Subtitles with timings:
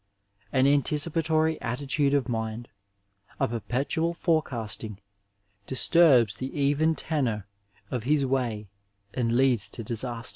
[0.51, 2.69] An anticipatory attitude of mind,
[3.39, 4.97] a perpetual forecast ing,
[5.67, 7.45] disturbs the even tenor
[7.91, 8.67] of his way
[9.13, 10.27] and leads to diftst^.